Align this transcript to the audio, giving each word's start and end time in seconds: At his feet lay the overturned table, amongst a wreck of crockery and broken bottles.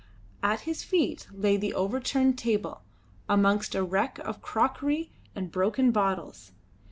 At 0.41 0.61
his 0.61 0.83
feet 0.83 1.27
lay 1.31 1.57
the 1.57 1.75
overturned 1.75 2.35
table, 2.35 2.81
amongst 3.29 3.75
a 3.75 3.83
wreck 3.83 4.17
of 4.17 4.41
crockery 4.41 5.11
and 5.35 5.51
broken 5.51 5.91
bottles. 5.91 6.53